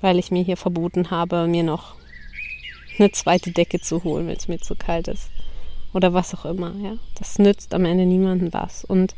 Weil 0.00 0.16
ich 0.16 0.30
mir 0.30 0.44
hier 0.44 0.56
verboten 0.56 1.10
habe, 1.10 1.48
mir 1.48 1.64
noch 1.64 1.96
eine 3.00 3.10
zweite 3.10 3.50
Decke 3.50 3.80
zu 3.80 4.04
holen, 4.04 4.28
wenn 4.28 4.36
es 4.36 4.46
mir 4.46 4.60
zu 4.60 4.76
kalt 4.76 5.08
ist. 5.08 5.28
Oder 5.92 6.14
was 6.14 6.32
auch 6.36 6.44
immer, 6.44 6.72
ja. 6.80 6.92
Das 7.18 7.40
nützt 7.40 7.74
am 7.74 7.84
Ende 7.84 8.06
niemandem 8.06 8.52
was. 8.52 8.84
Und 8.84 9.16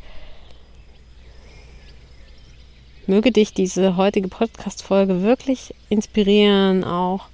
möge 3.07 3.33
dich 3.33 3.53
diese 3.55 3.97
heutige 3.97 4.29
Podcast-Folge 4.29 5.23
wirklich 5.23 5.75
inspirieren, 5.89 6.85
auch 6.85 7.27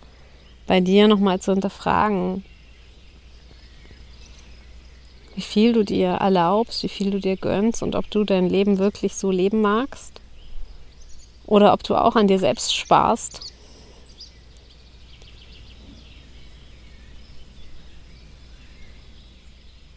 bei 0.66 0.80
dir 0.80 1.08
nochmal 1.08 1.40
zu 1.40 1.52
hinterfragen, 1.52 2.44
wie 5.35 5.42
viel 5.42 5.73
du 5.73 5.85
dir 5.85 6.08
erlaubst, 6.08 6.82
wie 6.82 6.88
viel 6.88 7.11
du 7.11 7.20
dir 7.20 7.37
gönnst 7.37 7.82
und 7.82 7.94
ob 7.94 8.11
du 8.11 8.25
dein 8.25 8.49
Leben 8.49 8.78
wirklich 8.78 9.14
so 9.14 9.30
leben 9.30 9.61
magst. 9.61 10.20
Oder 11.46 11.73
ob 11.73 11.85
du 11.85 11.94
auch 11.94 12.16
an 12.16 12.26
dir 12.26 12.38
selbst 12.38 12.75
sparst 12.75 13.40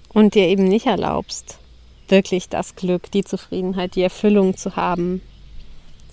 und 0.09 0.35
dir 0.35 0.47
eben 0.47 0.65
nicht 0.65 0.85
erlaubst, 0.85 1.57
wirklich 2.07 2.49
das 2.49 2.75
Glück, 2.75 3.09
die 3.11 3.23
Zufriedenheit, 3.23 3.95
die 3.95 4.03
Erfüllung 4.03 4.57
zu 4.57 4.75
haben, 4.75 5.21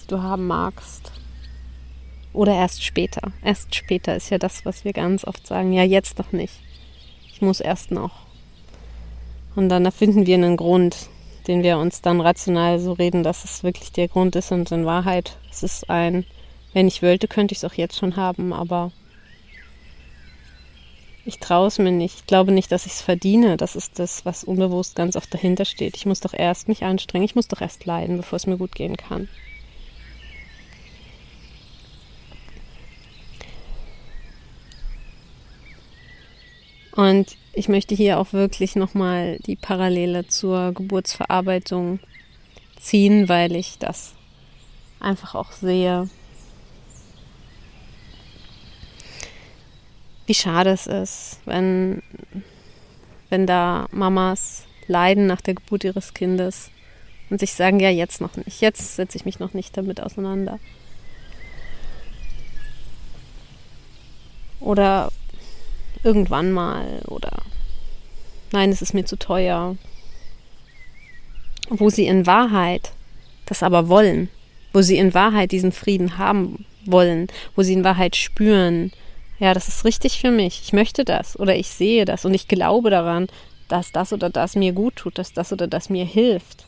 du 0.08 0.22
haben 0.22 0.46
magst. 0.46 1.12
Oder 2.32 2.54
erst 2.54 2.84
später. 2.84 3.32
Erst 3.42 3.74
später 3.74 4.14
ist 4.14 4.30
ja 4.30 4.38
das, 4.38 4.64
was 4.64 4.84
wir 4.84 4.92
ganz 4.92 5.24
oft 5.24 5.46
sagen. 5.46 5.72
Ja, 5.72 5.82
jetzt 5.82 6.18
noch 6.18 6.32
nicht. 6.32 6.54
Ich 7.32 7.40
muss 7.40 7.60
erst 7.60 7.90
noch. 7.90 8.26
Und 9.54 9.70
dann 9.70 9.86
erfinden 9.86 10.26
wir 10.26 10.34
einen 10.34 10.56
Grund, 10.56 11.08
den 11.48 11.62
wir 11.62 11.78
uns 11.78 12.02
dann 12.02 12.20
rational 12.20 12.78
so 12.78 12.92
reden, 12.92 13.22
dass 13.22 13.44
es 13.44 13.62
wirklich 13.62 13.92
der 13.92 14.08
Grund 14.08 14.36
ist. 14.36 14.52
Und 14.52 14.70
in 14.70 14.84
Wahrheit 14.84 15.38
es 15.50 15.62
ist 15.62 15.88
ein, 15.88 16.26
wenn 16.74 16.88
ich 16.88 17.02
wollte, 17.02 17.28
könnte 17.28 17.52
ich 17.52 17.58
es 17.58 17.64
auch 17.64 17.72
jetzt 17.72 17.96
schon 17.96 18.16
haben, 18.16 18.52
aber 18.52 18.92
ich 21.24 21.38
traue 21.38 21.68
es 21.68 21.78
mir 21.78 21.90
nicht. 21.90 22.20
Ich 22.20 22.26
glaube 22.26 22.52
nicht, 22.52 22.70
dass 22.70 22.84
ich 22.84 22.92
es 22.92 23.02
verdiene. 23.02 23.56
Das 23.56 23.74
ist 23.74 23.98
das, 23.98 24.26
was 24.26 24.44
unbewusst 24.44 24.94
ganz 24.94 25.16
oft 25.16 25.32
dahinter 25.32 25.64
steht. 25.64 25.96
Ich 25.96 26.06
muss 26.06 26.20
doch 26.20 26.34
erst 26.34 26.68
mich 26.68 26.84
anstrengen. 26.84 27.24
Ich 27.24 27.34
muss 27.34 27.48
doch 27.48 27.62
erst 27.62 27.86
leiden, 27.86 28.18
bevor 28.18 28.36
es 28.36 28.46
mir 28.46 28.58
gut 28.58 28.74
gehen 28.74 28.96
kann. 28.96 29.28
Und 36.96 37.36
ich 37.52 37.68
möchte 37.68 37.94
hier 37.94 38.18
auch 38.18 38.32
wirklich 38.32 38.74
nochmal 38.74 39.38
die 39.46 39.56
Parallele 39.56 40.26
zur 40.26 40.72
Geburtsverarbeitung 40.72 42.00
ziehen, 42.80 43.28
weil 43.28 43.54
ich 43.54 43.78
das 43.78 44.14
einfach 44.98 45.34
auch 45.34 45.52
sehe, 45.52 46.08
wie 50.24 50.34
schade 50.34 50.70
es 50.70 50.86
ist, 50.86 51.38
wenn, 51.44 52.02
wenn 53.28 53.46
da 53.46 53.88
Mamas 53.92 54.64
leiden 54.88 55.26
nach 55.26 55.42
der 55.42 55.54
Geburt 55.54 55.84
ihres 55.84 56.14
Kindes 56.14 56.70
und 57.28 57.40
sich 57.40 57.52
sagen, 57.52 57.78
ja, 57.78 57.90
jetzt 57.90 58.22
noch 58.22 58.36
nicht, 58.36 58.62
jetzt 58.62 58.96
setze 58.96 59.18
ich 59.18 59.26
mich 59.26 59.38
noch 59.38 59.52
nicht 59.52 59.76
damit 59.76 60.00
auseinander. 60.00 60.58
Oder 64.60 65.12
irgendwann 66.06 66.52
mal 66.52 67.02
oder 67.08 67.42
nein, 68.52 68.70
es 68.70 68.80
ist 68.80 68.94
mir 68.94 69.04
zu 69.04 69.18
teuer. 69.18 69.76
Wo 71.68 71.90
sie 71.90 72.06
in 72.06 72.26
Wahrheit 72.26 72.92
das 73.46 73.62
aber 73.62 73.88
wollen, 73.88 74.28
wo 74.72 74.82
sie 74.82 74.96
in 74.98 75.14
Wahrheit 75.14 75.50
diesen 75.50 75.72
Frieden 75.72 76.16
haben 76.16 76.64
wollen, 76.84 77.26
wo 77.56 77.62
sie 77.62 77.72
in 77.72 77.84
Wahrheit 77.84 78.14
spüren, 78.14 78.92
ja, 79.38 79.52
das 79.52 79.68
ist 79.68 79.84
richtig 79.84 80.20
für 80.20 80.30
mich, 80.30 80.62
ich 80.64 80.72
möchte 80.72 81.04
das 81.04 81.38
oder 81.38 81.56
ich 81.56 81.68
sehe 81.68 82.04
das 82.04 82.24
und 82.24 82.34
ich 82.34 82.48
glaube 82.48 82.90
daran, 82.90 83.26
dass 83.68 83.90
das 83.90 84.12
oder 84.12 84.30
das 84.30 84.54
mir 84.54 84.72
gut 84.72 84.96
tut, 84.96 85.18
dass 85.18 85.32
das 85.32 85.52
oder 85.52 85.66
das 85.66 85.90
mir 85.90 86.04
hilft. 86.04 86.66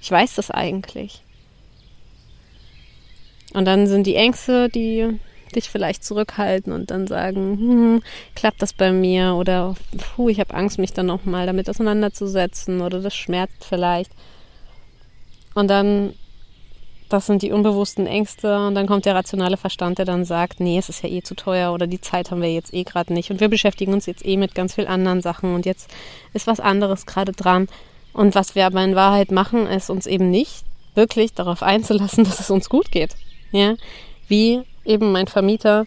Ich 0.00 0.10
weiß 0.10 0.36
das 0.36 0.50
eigentlich. 0.50 1.22
Und 3.52 3.64
dann 3.64 3.88
sind 3.88 4.06
die 4.06 4.14
Ängste, 4.14 4.68
die 4.68 5.18
dich 5.52 5.70
vielleicht 5.70 6.04
zurückhalten 6.04 6.72
und 6.72 6.90
dann 6.90 7.06
sagen, 7.06 7.58
hm, 7.58 8.02
klappt 8.34 8.62
das 8.62 8.72
bei 8.72 8.92
mir 8.92 9.34
oder 9.34 9.74
puh, 10.16 10.28
ich 10.28 10.40
habe 10.40 10.54
Angst, 10.54 10.78
mich 10.78 10.92
dann 10.92 11.06
nochmal 11.06 11.46
damit 11.46 11.68
auseinanderzusetzen 11.68 12.80
oder 12.80 13.00
das 13.00 13.14
schmerzt 13.14 13.64
vielleicht. 13.64 14.10
Und 15.54 15.68
dann 15.68 16.14
das 17.10 17.26
sind 17.26 17.42
die 17.42 17.50
unbewussten 17.50 18.06
Ängste 18.06 18.66
und 18.66 18.76
dann 18.76 18.86
kommt 18.86 19.04
der 19.04 19.16
rationale 19.16 19.56
Verstand, 19.56 19.98
der 19.98 20.04
dann 20.04 20.24
sagt, 20.24 20.60
nee, 20.60 20.78
es 20.78 20.88
ist 20.88 21.02
ja 21.02 21.08
eh 21.08 21.22
zu 21.22 21.34
teuer 21.34 21.72
oder 21.72 21.88
die 21.88 22.00
Zeit 22.00 22.30
haben 22.30 22.40
wir 22.40 22.52
jetzt 22.52 22.72
eh 22.72 22.84
gerade 22.84 23.12
nicht 23.12 23.30
und 23.30 23.40
wir 23.40 23.48
beschäftigen 23.48 23.92
uns 23.92 24.06
jetzt 24.06 24.24
eh 24.24 24.36
mit 24.36 24.54
ganz 24.54 24.76
vielen 24.76 24.86
anderen 24.86 25.20
Sachen 25.20 25.54
und 25.54 25.66
jetzt 25.66 25.90
ist 26.34 26.46
was 26.46 26.60
anderes 26.60 27.06
gerade 27.06 27.32
dran. 27.32 27.68
Und 28.12 28.34
was 28.34 28.54
wir 28.54 28.66
aber 28.66 28.82
in 28.82 28.94
Wahrheit 28.94 29.30
machen, 29.32 29.66
ist 29.66 29.90
uns 29.90 30.06
eben 30.06 30.30
nicht 30.30 30.64
wirklich 30.94 31.34
darauf 31.34 31.62
einzulassen, 31.62 32.24
dass 32.24 32.40
es 32.40 32.50
uns 32.50 32.68
gut 32.68 32.92
geht. 32.92 33.16
Ja, 33.50 33.74
wie 34.28 34.62
eben 34.84 35.12
mein 35.12 35.26
Vermieter, 35.26 35.86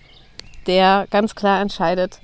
der 0.67 1.07
ganz 1.09 1.35
klar 1.35 1.61
entscheidet, 1.61 2.19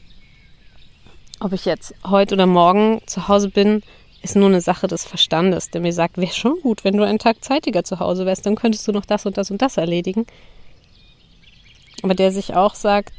ob 1.39 1.53
ich 1.53 1.65
jetzt 1.65 1.93
heute 2.05 2.35
oder 2.35 2.45
morgen 2.45 3.01
zu 3.05 3.27
Hause 3.27 3.49
bin 3.49 3.81
ist 4.21 4.35
nur 4.35 4.49
eine 4.49 4.61
Sache 4.61 4.88
des 4.88 5.05
Verstandes, 5.05 5.69
der 5.69 5.81
mir 5.81 5.93
sagt, 5.93 6.17
wäre 6.17 6.33
schon 6.33 6.59
gut, 6.61 6.83
wenn 6.83 6.97
du 6.97 7.03
einen 7.03 7.19
Tag 7.19 7.43
zeitiger 7.43 7.83
zu 7.83 7.99
Hause 7.99 8.25
wärst, 8.25 8.45
dann 8.45 8.55
könntest 8.55 8.85
du 8.88 8.91
noch 8.91 9.05
das 9.05 9.25
und 9.25 9.38
das 9.38 9.49
und 9.49 9.61
das 9.61 9.77
erledigen. 9.77 10.25
Aber 12.03 12.15
der 12.15 12.31
sich 12.31 12.53
auch 12.53 12.75
sagt, 12.75 13.13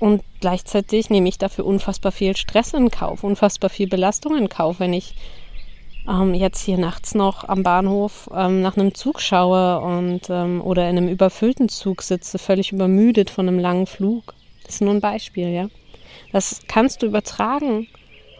Und 0.00 0.22
gleichzeitig 0.40 1.10
nehme 1.10 1.28
ich 1.28 1.38
dafür 1.38 1.66
unfassbar 1.66 2.12
viel 2.12 2.36
Stress 2.36 2.72
in 2.72 2.90
Kauf, 2.90 3.24
unfassbar 3.24 3.68
viel 3.68 3.88
Belastung 3.88 4.36
in 4.36 4.48
Kauf, 4.48 4.78
wenn 4.78 4.92
ich 4.92 5.14
ähm, 6.08 6.34
jetzt 6.34 6.60
hier 6.60 6.78
nachts 6.78 7.14
noch 7.14 7.48
am 7.48 7.62
Bahnhof 7.62 8.30
ähm, 8.34 8.62
nach 8.62 8.76
einem 8.76 8.94
Zug 8.94 9.20
schaue 9.20 9.80
und 9.80 10.30
ähm, 10.30 10.62
oder 10.62 10.88
in 10.88 10.96
einem 10.96 11.08
überfüllten 11.08 11.68
Zug 11.68 12.02
sitze, 12.02 12.38
völlig 12.38 12.72
übermüdet 12.72 13.30
von 13.30 13.46
einem 13.46 13.58
langen 13.58 13.86
Flug. 13.86 14.34
Das 14.64 14.76
ist 14.76 14.80
nur 14.80 14.94
ein 14.94 15.00
Beispiel, 15.00 15.48
ja. 15.48 15.68
Das 16.32 16.62
kannst 16.66 17.02
du 17.02 17.06
übertragen 17.06 17.88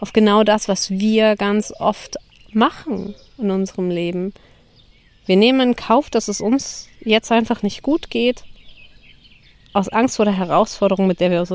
auf 0.01 0.13
genau 0.13 0.45
das, 0.45 0.69
was 0.69 0.91
wir 0.91 1.37
ganz 1.37 1.73
oft 1.79 2.17
machen 2.53 3.15
in 3.37 3.51
unserem 3.51 3.91
Leben. 3.91 4.33
Wir 5.27 5.37
nehmen 5.37 5.61
in 5.61 5.77
Kauf, 5.77 6.09
dass 6.11 6.29
es 6.29 6.41
uns 6.41 6.89
jetzt 7.01 7.31
einfach 7.31 7.63
nicht 7.63 7.83
gut 7.83 8.09
geht, 8.11 8.45
aus 9.75 9.89
Angst 9.89 10.17
vor 10.17 10.25
der 10.25 10.37
Herausforderung, 10.37 11.07
mit 11.07 11.21
der 11.21 11.31
wir 11.31 11.47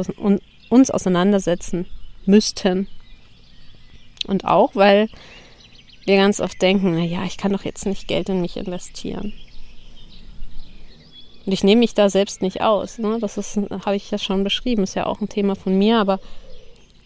uns 0.69 0.91
auseinandersetzen 0.91 1.87
müssten. 2.25 2.87
Und 4.27 4.45
auch, 4.45 4.75
weil 4.75 5.09
wir 6.05 6.17
ganz 6.17 6.39
oft 6.39 6.61
denken, 6.61 6.95
naja, 6.95 7.23
ich 7.25 7.37
kann 7.37 7.51
doch 7.51 7.63
jetzt 7.63 7.85
nicht 7.85 8.07
Geld 8.07 8.29
in 8.29 8.41
mich 8.41 8.57
investieren. 8.57 9.33
Und 11.45 11.51
ich 11.51 11.63
nehme 11.63 11.79
mich 11.79 11.93
da 11.93 12.09
selbst 12.09 12.41
nicht 12.41 12.61
aus. 12.61 12.97
Ne? 12.99 13.17
Das 13.19 13.37
ist, 13.37 13.57
habe 13.57 13.95
ich 13.95 14.09
ja 14.11 14.17
schon 14.17 14.43
beschrieben, 14.43 14.83
ist 14.83 14.95
ja 14.95 15.05
auch 15.05 15.21
ein 15.21 15.29
Thema 15.29 15.55
von 15.55 15.77
mir, 15.77 15.99
aber 15.99 16.19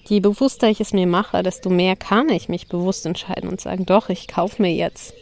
je 0.05 0.19
bewusster 0.19 0.69
ich 0.69 0.79
es 0.79 0.93
mir 0.93 1.07
mache, 1.07 1.43
desto 1.43 1.69
mehr 1.69 1.95
kann 1.95 2.29
ich 2.29 2.49
mich 2.49 2.67
bewusst 2.67 3.05
entscheiden 3.05 3.49
und 3.49 3.61
sagen, 3.61 3.85
doch, 3.85 4.09
ich 4.09 4.27
kaufe 4.27 4.61
mir 4.61 4.73
jetzt 4.73 5.13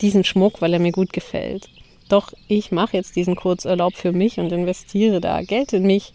diesen 0.00 0.24
Schmuck, 0.24 0.60
weil 0.60 0.72
er 0.72 0.80
mir 0.80 0.92
gut 0.92 1.12
gefällt. 1.12 1.68
Doch, 2.08 2.32
ich 2.46 2.72
mache 2.72 2.96
jetzt 2.96 3.16
diesen 3.16 3.36
Kurzurlaub 3.36 3.94
für 3.94 4.12
mich 4.12 4.38
und 4.38 4.52
investiere 4.52 5.20
da 5.20 5.42
Geld 5.42 5.72
in 5.72 5.84
mich, 5.84 6.12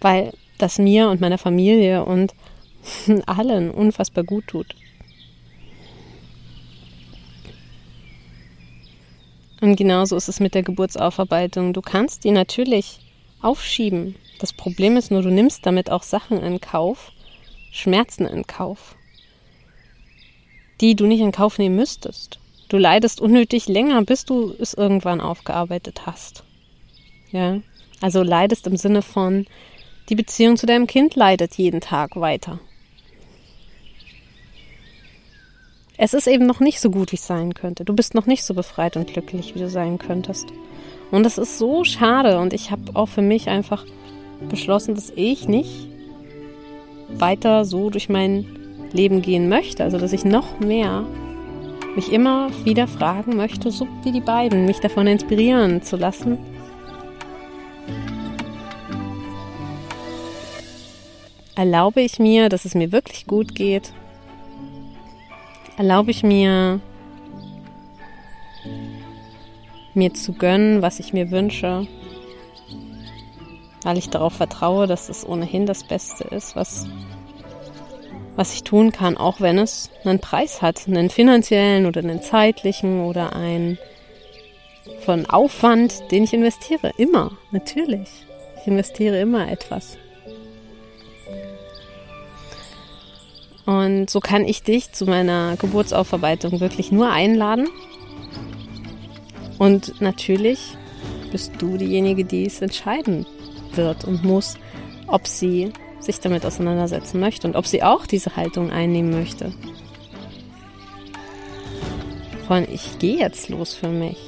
weil 0.00 0.32
das 0.58 0.78
mir 0.78 1.08
und 1.08 1.20
meiner 1.20 1.38
Familie 1.38 2.04
und 2.04 2.34
allen 3.26 3.70
unfassbar 3.70 4.24
gut 4.24 4.46
tut. 4.46 4.74
Und 9.64 9.76
genauso 9.76 10.14
ist 10.14 10.28
es 10.28 10.40
mit 10.40 10.54
der 10.54 10.62
Geburtsaufarbeitung. 10.62 11.72
Du 11.72 11.80
kannst 11.80 12.24
die 12.24 12.32
natürlich 12.32 12.98
aufschieben. 13.40 14.14
Das 14.38 14.52
Problem 14.52 14.98
ist 14.98 15.10
nur, 15.10 15.22
du 15.22 15.30
nimmst 15.30 15.64
damit 15.64 15.90
auch 15.90 16.02
Sachen 16.02 16.42
in 16.42 16.60
Kauf, 16.60 17.12
Schmerzen 17.72 18.26
in 18.26 18.46
Kauf, 18.46 18.94
die 20.82 20.94
du 20.94 21.06
nicht 21.06 21.20
in 21.20 21.32
Kauf 21.32 21.56
nehmen 21.56 21.76
müsstest. 21.76 22.40
Du 22.68 22.76
leidest 22.76 23.22
unnötig 23.22 23.66
länger, 23.66 24.02
bis 24.02 24.26
du 24.26 24.54
es 24.60 24.74
irgendwann 24.74 25.22
aufgearbeitet 25.22 26.04
hast. 26.04 26.44
Ja, 27.32 27.60
also 28.02 28.22
leidest 28.22 28.66
im 28.66 28.76
Sinne 28.76 29.00
von, 29.00 29.46
die 30.10 30.14
Beziehung 30.14 30.58
zu 30.58 30.66
deinem 30.66 30.86
Kind 30.86 31.14
leidet 31.14 31.54
jeden 31.54 31.80
Tag 31.80 32.16
weiter. 32.16 32.60
Es 35.96 36.12
ist 36.12 36.26
eben 36.26 36.46
noch 36.46 36.58
nicht 36.58 36.80
so 36.80 36.90
gut, 36.90 37.12
wie 37.12 37.16
es 37.16 37.26
sein 37.26 37.54
könnte. 37.54 37.84
Du 37.84 37.94
bist 37.94 38.14
noch 38.14 38.26
nicht 38.26 38.42
so 38.42 38.52
befreit 38.54 38.96
und 38.96 39.12
glücklich, 39.12 39.54
wie 39.54 39.60
du 39.60 39.70
sein 39.70 39.98
könntest. 39.98 40.48
Und 41.12 41.22
das 41.22 41.38
ist 41.38 41.56
so 41.56 41.84
schade. 41.84 42.40
Und 42.40 42.52
ich 42.52 42.72
habe 42.72 42.82
auch 42.94 43.06
für 43.06 43.22
mich 43.22 43.48
einfach 43.48 43.84
beschlossen, 44.48 44.96
dass 44.96 45.12
ich 45.14 45.46
nicht 45.46 45.88
weiter 47.10 47.64
so 47.64 47.90
durch 47.90 48.08
mein 48.08 48.44
Leben 48.92 49.22
gehen 49.22 49.48
möchte. 49.48 49.84
Also 49.84 49.98
dass 49.98 50.12
ich 50.12 50.24
noch 50.24 50.58
mehr 50.58 51.06
mich 51.94 52.12
immer 52.12 52.50
wieder 52.64 52.88
fragen 52.88 53.36
möchte, 53.36 53.70
so 53.70 53.86
wie 54.02 54.10
die 54.10 54.20
beiden, 54.20 54.66
mich 54.66 54.80
davon 54.80 55.06
inspirieren 55.06 55.82
zu 55.82 55.96
lassen. 55.96 56.38
Erlaube 61.54 62.00
ich 62.00 62.18
mir, 62.18 62.48
dass 62.48 62.64
es 62.64 62.74
mir 62.74 62.90
wirklich 62.90 63.28
gut 63.28 63.54
geht 63.54 63.92
erlaube 65.76 66.10
ich 66.10 66.22
mir, 66.22 66.80
mir 69.94 70.14
zu 70.14 70.32
gönnen, 70.32 70.82
was 70.82 71.00
ich 71.00 71.12
mir 71.12 71.30
wünsche, 71.30 71.86
weil 73.82 73.98
ich 73.98 74.10
darauf 74.10 74.34
vertraue, 74.34 74.86
dass 74.86 75.08
es 75.08 75.26
ohnehin 75.26 75.66
das 75.66 75.84
Beste 75.84 76.24
ist, 76.24 76.56
was, 76.56 76.86
was 78.36 78.54
ich 78.54 78.64
tun 78.64 78.92
kann, 78.92 79.16
auch 79.16 79.40
wenn 79.40 79.58
es 79.58 79.90
einen 80.04 80.20
Preis 80.20 80.62
hat, 80.62 80.86
einen 80.86 81.10
finanziellen 81.10 81.86
oder 81.86 82.00
einen 82.00 82.22
zeitlichen 82.22 83.04
oder 83.04 83.34
einen 83.34 83.78
von 85.00 85.26
Aufwand, 85.26 86.10
den 86.10 86.24
ich 86.24 86.32
investiere. 86.32 86.92
Immer, 86.96 87.32
natürlich. 87.50 88.08
Ich 88.60 88.66
investiere 88.66 89.20
immer 89.20 89.50
etwas. 89.50 89.98
Und 93.66 94.10
so 94.10 94.20
kann 94.20 94.44
ich 94.44 94.62
dich 94.62 94.92
zu 94.92 95.06
meiner 95.06 95.56
Geburtsaufarbeitung 95.56 96.60
wirklich 96.60 96.92
nur 96.92 97.10
einladen. 97.10 97.68
Und 99.58 100.00
natürlich 100.00 100.76
bist 101.32 101.52
du 101.58 101.76
diejenige, 101.76 102.24
die 102.24 102.46
es 102.46 102.60
entscheiden 102.60 103.26
wird 103.72 104.04
und 104.04 104.24
muss, 104.24 104.56
ob 105.06 105.26
sie 105.26 105.72
sich 106.00 106.20
damit 106.20 106.44
auseinandersetzen 106.44 107.18
möchte 107.18 107.48
und 107.48 107.56
ob 107.56 107.66
sie 107.66 107.82
auch 107.82 108.06
diese 108.06 108.36
Haltung 108.36 108.70
einnehmen 108.70 109.10
möchte. 109.10 109.52
Von 112.46 112.66
ich 112.70 112.98
gehe 112.98 113.18
jetzt 113.18 113.48
los 113.48 113.72
für 113.72 113.88
mich. 113.88 114.18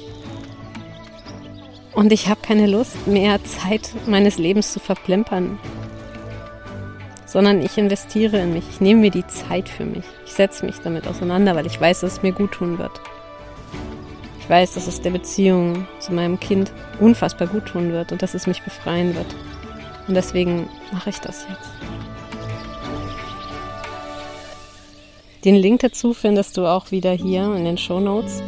Und 1.93 2.11
ich 2.11 2.27
habe 2.27 2.41
keine 2.41 2.67
Lust 2.67 3.07
mehr 3.07 3.43
Zeit 3.43 3.91
meines 4.07 4.37
Lebens 4.37 4.73
zu 4.73 4.79
verplempern 4.79 5.59
sondern 7.27 7.61
ich 7.61 7.77
investiere 7.77 8.39
in 8.39 8.53
mich. 8.53 8.63
Ich 8.69 8.81
nehme 8.81 9.01
mir 9.01 9.11
die 9.11 9.27
Zeit 9.27 9.69
für 9.69 9.85
mich. 9.85 10.05
Ich 10.25 10.33
setze 10.33 10.65
mich 10.65 10.79
damit 10.79 11.05
auseinander, 11.05 11.55
weil 11.55 11.67
ich 11.67 11.79
weiß, 11.79 11.99
dass 11.99 12.13
es 12.13 12.23
mir 12.23 12.31
gut 12.31 12.53
tun 12.53 12.79
wird. 12.79 12.99
Ich 14.39 14.49
weiß, 14.49 14.75
dass 14.75 14.87
es 14.87 15.01
der 15.01 15.11
Beziehung 15.11 15.85
zu 15.99 16.13
meinem 16.13 16.39
Kind 16.39 16.71
unfassbar 17.01 17.47
gut 17.47 17.65
tun 17.65 17.91
wird 17.91 18.13
und 18.13 18.21
dass 18.21 18.33
es 18.33 18.47
mich 18.47 18.63
befreien 18.63 19.13
wird. 19.13 19.35
Und 20.07 20.15
deswegen 20.15 20.69
mache 20.93 21.09
ich 21.09 21.19
das 21.19 21.45
jetzt. 21.49 21.69
Den 25.43 25.55
Link 25.55 25.81
dazu 25.81 26.13
findest 26.13 26.55
du 26.55 26.65
auch 26.65 26.91
wieder 26.91 27.11
hier 27.11 27.53
in 27.55 27.65
den 27.65 27.77
Show 27.77 27.99
Notes. 27.99 28.41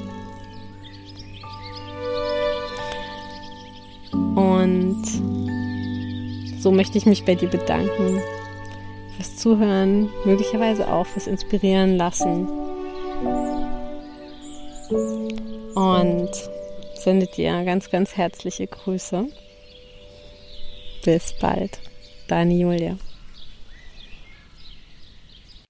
Und 4.35 5.03
so 6.61 6.71
möchte 6.71 6.97
ich 6.97 7.05
mich 7.05 7.25
bei 7.25 7.35
dir 7.35 7.49
bedanken, 7.49 8.21
fürs 9.19 9.35
Zuhören, 9.35 10.09
möglicherweise 10.23 10.87
auch 10.91 11.05
fürs 11.05 11.27
Inspirieren 11.27 11.97
lassen. 11.97 12.47
Und 15.75 16.29
sendet 16.95 17.35
dir 17.35 17.65
ganz, 17.65 17.89
ganz 17.89 18.15
herzliche 18.15 18.67
Grüße. 18.67 19.27
Bis 21.03 21.33
bald, 21.33 21.79
deine 22.27 22.53
Julia. 22.53 22.97